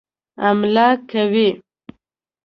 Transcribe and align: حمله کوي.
حمله 0.43 0.87
کوي. 1.09 1.49